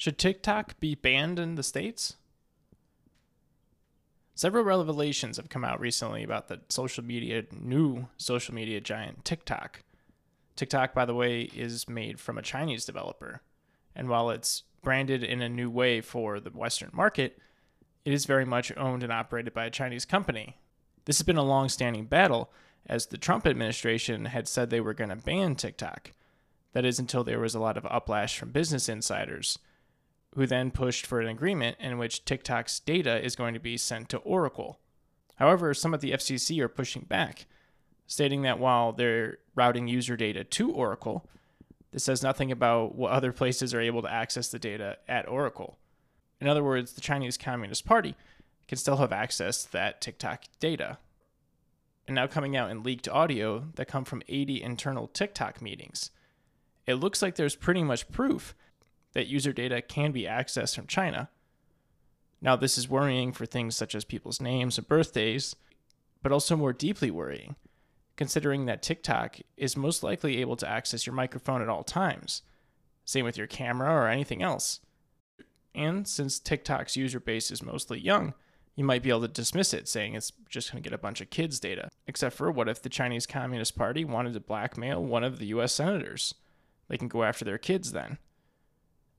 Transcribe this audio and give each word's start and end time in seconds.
Should 0.00 0.16
TikTok 0.16 0.80
be 0.80 0.94
banned 0.94 1.38
in 1.38 1.56
the 1.56 1.62
States? 1.62 2.16
Several 4.34 4.64
revelations 4.64 5.36
have 5.36 5.50
come 5.50 5.62
out 5.62 5.78
recently 5.78 6.22
about 6.22 6.48
the 6.48 6.62
social 6.70 7.04
media, 7.04 7.44
new 7.52 8.08
social 8.16 8.54
media 8.54 8.80
giant 8.80 9.26
TikTok. 9.26 9.82
TikTok, 10.56 10.94
by 10.94 11.04
the 11.04 11.14
way, 11.14 11.42
is 11.42 11.86
made 11.86 12.18
from 12.18 12.38
a 12.38 12.42
Chinese 12.42 12.86
developer. 12.86 13.42
And 13.94 14.08
while 14.08 14.30
it's 14.30 14.62
branded 14.80 15.22
in 15.22 15.42
a 15.42 15.50
new 15.50 15.68
way 15.68 16.00
for 16.00 16.40
the 16.40 16.48
Western 16.48 16.88
market, 16.94 17.38
it 18.06 18.14
is 18.14 18.24
very 18.24 18.46
much 18.46 18.74
owned 18.78 19.02
and 19.02 19.12
operated 19.12 19.52
by 19.52 19.66
a 19.66 19.70
Chinese 19.70 20.06
company. 20.06 20.56
This 21.04 21.18
has 21.18 21.26
been 21.26 21.36
a 21.36 21.42
long 21.42 21.68
standing 21.68 22.06
battle, 22.06 22.50
as 22.86 23.04
the 23.04 23.18
Trump 23.18 23.46
administration 23.46 24.24
had 24.24 24.48
said 24.48 24.70
they 24.70 24.80
were 24.80 24.94
going 24.94 25.10
to 25.10 25.16
ban 25.16 25.56
TikTok. 25.56 26.12
That 26.72 26.86
is, 26.86 26.98
until 26.98 27.22
there 27.22 27.38
was 27.38 27.54
a 27.54 27.60
lot 27.60 27.76
of 27.76 27.84
uplash 27.84 28.38
from 28.38 28.50
business 28.50 28.88
insiders 28.88 29.58
who 30.34 30.46
then 30.46 30.70
pushed 30.70 31.06
for 31.06 31.20
an 31.20 31.28
agreement 31.28 31.76
in 31.80 31.98
which 31.98 32.24
TikTok's 32.24 32.80
data 32.80 33.22
is 33.24 33.36
going 33.36 33.54
to 33.54 33.60
be 33.60 33.76
sent 33.76 34.08
to 34.10 34.18
Oracle. 34.18 34.78
However, 35.36 35.74
some 35.74 35.94
at 35.94 36.00
the 36.00 36.12
FCC 36.12 36.60
are 36.60 36.68
pushing 36.68 37.02
back, 37.02 37.46
stating 38.06 38.42
that 38.42 38.58
while 38.58 38.92
they're 38.92 39.38
routing 39.54 39.88
user 39.88 40.16
data 40.16 40.44
to 40.44 40.70
Oracle, 40.70 41.26
this 41.90 42.04
says 42.04 42.22
nothing 42.22 42.52
about 42.52 42.94
what 42.94 43.10
other 43.10 43.32
places 43.32 43.74
are 43.74 43.80
able 43.80 44.02
to 44.02 44.12
access 44.12 44.48
the 44.48 44.58
data 44.58 44.98
at 45.08 45.28
Oracle. 45.28 45.78
In 46.40 46.46
other 46.46 46.62
words, 46.62 46.92
the 46.92 47.00
Chinese 47.00 47.36
Communist 47.36 47.84
Party 47.84 48.14
can 48.68 48.78
still 48.78 48.98
have 48.98 49.12
access 49.12 49.64
to 49.64 49.72
that 49.72 50.00
TikTok 50.00 50.44
data. 50.60 50.98
And 52.06 52.14
now 52.14 52.26
coming 52.26 52.56
out 52.56 52.70
in 52.70 52.82
leaked 52.82 53.08
audio 53.08 53.66
that 53.74 53.88
come 53.88 54.04
from 54.04 54.22
80 54.28 54.62
internal 54.62 55.08
TikTok 55.08 55.60
meetings. 55.60 56.10
It 56.86 56.94
looks 56.94 57.22
like 57.22 57.34
there's 57.34 57.56
pretty 57.56 57.82
much 57.82 58.10
proof 58.10 58.54
that 59.12 59.26
user 59.26 59.52
data 59.52 59.82
can 59.82 60.12
be 60.12 60.22
accessed 60.22 60.74
from 60.74 60.86
China. 60.86 61.28
Now, 62.40 62.56
this 62.56 62.78
is 62.78 62.88
worrying 62.88 63.32
for 63.32 63.46
things 63.46 63.76
such 63.76 63.94
as 63.94 64.04
people's 64.04 64.40
names 64.40 64.78
and 64.78 64.88
birthdays, 64.88 65.54
but 66.22 66.32
also 66.32 66.56
more 66.56 66.72
deeply 66.72 67.10
worrying, 67.10 67.56
considering 68.16 68.66
that 68.66 68.82
TikTok 68.82 69.38
is 69.56 69.76
most 69.76 70.02
likely 70.02 70.38
able 70.40 70.56
to 70.56 70.68
access 70.68 71.06
your 71.06 71.14
microphone 71.14 71.60
at 71.60 71.68
all 71.68 71.84
times. 71.84 72.42
Same 73.04 73.24
with 73.24 73.36
your 73.36 73.46
camera 73.46 73.92
or 73.92 74.08
anything 74.08 74.42
else. 74.42 74.80
And 75.74 76.06
since 76.06 76.38
TikTok's 76.38 76.96
user 76.96 77.20
base 77.20 77.50
is 77.50 77.62
mostly 77.62 77.98
young, 77.98 78.34
you 78.76 78.84
might 78.84 79.02
be 79.02 79.10
able 79.10 79.22
to 79.22 79.28
dismiss 79.28 79.74
it, 79.74 79.88
saying 79.88 80.14
it's 80.14 80.32
just 80.48 80.72
going 80.72 80.82
to 80.82 80.88
get 80.88 80.94
a 80.94 81.02
bunch 81.02 81.20
of 81.20 81.30
kids' 81.30 81.60
data. 81.60 81.88
Except 82.06 82.34
for 82.34 82.50
what 82.50 82.68
if 82.68 82.80
the 82.80 82.88
Chinese 82.88 83.26
Communist 83.26 83.76
Party 83.76 84.04
wanted 84.04 84.32
to 84.32 84.40
blackmail 84.40 85.04
one 85.04 85.24
of 85.24 85.38
the 85.38 85.46
US 85.46 85.72
senators? 85.72 86.34
They 86.88 86.96
can 86.96 87.08
go 87.08 87.22
after 87.22 87.44
their 87.44 87.58
kids 87.58 87.92
then. 87.92 88.18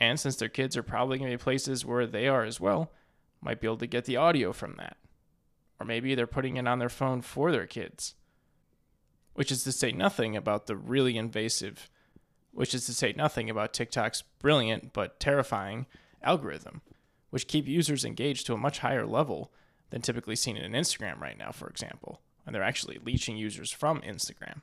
And 0.00 0.18
since 0.18 0.36
their 0.36 0.48
kids 0.48 0.76
are 0.76 0.82
probably 0.82 1.18
going 1.18 1.30
to 1.30 1.36
be 1.36 1.42
places 1.42 1.84
where 1.84 2.06
they 2.06 2.28
are 2.28 2.44
as 2.44 2.60
well, 2.60 2.92
might 3.40 3.60
be 3.60 3.66
able 3.66 3.78
to 3.78 3.86
get 3.86 4.04
the 4.04 4.16
audio 4.16 4.52
from 4.52 4.76
that. 4.76 4.96
Or 5.78 5.86
maybe 5.86 6.14
they're 6.14 6.26
putting 6.26 6.56
it 6.56 6.66
on 6.66 6.78
their 6.78 6.88
phone 6.88 7.20
for 7.20 7.52
their 7.52 7.66
kids. 7.66 8.14
Which 9.34 9.50
is 9.52 9.64
to 9.64 9.72
say 9.72 9.92
nothing 9.92 10.36
about 10.36 10.66
the 10.66 10.76
really 10.76 11.16
invasive, 11.16 11.90
which 12.52 12.74
is 12.74 12.86
to 12.86 12.94
say 12.94 13.12
nothing 13.16 13.50
about 13.50 13.72
TikTok's 13.72 14.22
brilliant 14.40 14.92
but 14.92 15.18
terrifying 15.18 15.86
algorithm, 16.22 16.82
which 17.30 17.48
keep 17.48 17.66
users 17.66 18.04
engaged 18.04 18.46
to 18.46 18.54
a 18.54 18.58
much 18.58 18.78
higher 18.78 19.06
level 19.06 19.52
than 19.90 20.02
typically 20.02 20.36
seen 20.36 20.56
in 20.56 20.72
Instagram 20.72 21.20
right 21.20 21.38
now, 21.38 21.50
for 21.50 21.68
example. 21.68 22.20
And 22.46 22.54
they're 22.54 22.62
actually 22.62 22.98
leeching 23.04 23.36
users 23.36 23.70
from 23.70 24.00
Instagram. 24.02 24.60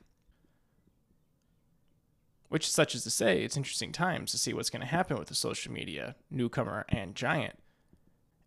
Which, 2.52 2.70
such 2.70 2.94
as 2.94 3.02
to 3.04 3.10
say, 3.10 3.42
it's 3.42 3.56
interesting 3.56 3.92
times 3.92 4.30
to 4.30 4.36
see 4.36 4.52
what's 4.52 4.68
going 4.68 4.82
to 4.82 4.86
happen 4.86 5.16
with 5.16 5.28
the 5.28 5.34
social 5.34 5.72
media 5.72 6.16
newcomer 6.30 6.84
and 6.90 7.14
giant, 7.14 7.58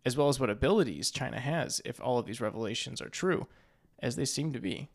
as 0.05 0.16
well 0.16 0.29
as 0.29 0.39
what 0.39 0.51
abilities 0.51 1.09
China 1.09 1.39
has 1.39 1.81
if 1.83 1.99
all 1.99 2.19
of 2.19 2.27
these 2.27 2.39
revelations 2.39 3.01
are 3.01 3.09
true, 3.09 3.47
as 3.97 4.16
they 4.16 4.23
seem 4.23 4.53
to 4.53 4.59
be. 4.59 4.89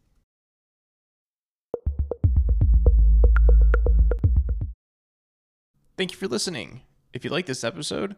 Thank 5.99 6.13
you 6.13 6.17
for 6.17 6.29
listening. 6.29 6.83
If 7.13 7.25
you 7.25 7.33
like 7.33 7.47
this 7.47 7.65
episode, 7.65 8.15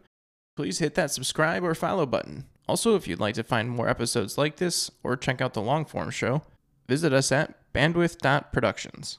please 0.55 0.77
hit 0.77 0.93
that 0.93 1.09
subscribe 1.09 1.63
or 1.63 1.73
follow 1.73 2.05
button. 2.05 2.45
Also, 2.67 2.95
if 2.95 3.07
you'd 3.07 3.19
like 3.19 3.33
to 3.33 3.43
find 3.43 3.67
more 3.67 3.89
episodes 3.89 4.37
like 4.37 4.57
this 4.57 4.91
or 5.01 5.17
check 5.17 5.41
out 5.41 5.55
the 5.55 5.59
long 5.59 5.85
form 5.85 6.11
show, 6.11 6.43
visit 6.87 7.11
us 7.11 7.31
at 7.31 7.55
bandwidth.productions. 7.73 9.17